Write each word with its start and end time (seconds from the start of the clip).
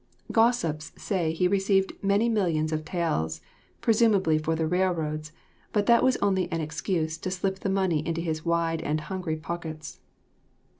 Gossips 0.31 0.93
say 0.97 1.31
he 1.31 1.47
received 1.47 1.91
many 2.01 2.27
millions 2.27 2.71
of 2.71 2.83
taels, 2.83 3.39
presumably 3.81 4.39
for 4.39 4.55
the 4.55 4.65
railroads, 4.65 5.31
but 5.71 5.85
that 5.85 6.01
was 6.01 6.17
only 6.23 6.51
an 6.51 6.59
excuse 6.59 7.19
to 7.19 7.29
slip 7.29 7.59
the 7.59 7.69
money 7.69 8.03
into 8.03 8.19
his 8.19 8.43
wide 8.43 8.81
and 8.81 8.99
hungry 9.01 9.35
pockets. 9.35 9.99